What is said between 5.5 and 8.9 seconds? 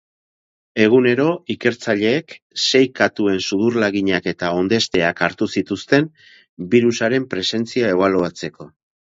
zituzten birusaren presentzia ebaluatzeko.